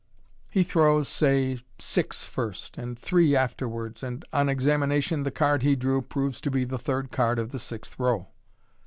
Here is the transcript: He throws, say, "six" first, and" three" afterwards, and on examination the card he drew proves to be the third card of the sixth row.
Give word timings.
He 0.49 0.63
throws, 0.63 1.07
say, 1.07 1.59
"six" 1.77 2.23
first, 2.23 2.75
and" 2.79 2.97
three" 2.97 3.35
afterwards, 3.35 4.01
and 4.01 4.25
on 4.33 4.49
examination 4.49 5.21
the 5.21 5.29
card 5.29 5.61
he 5.61 5.75
drew 5.75 6.01
proves 6.01 6.41
to 6.41 6.49
be 6.49 6.65
the 6.65 6.79
third 6.79 7.11
card 7.11 7.37
of 7.37 7.51
the 7.51 7.59
sixth 7.59 7.99
row. 7.99 8.27